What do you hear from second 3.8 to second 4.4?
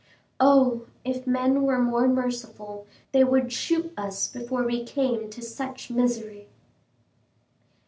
us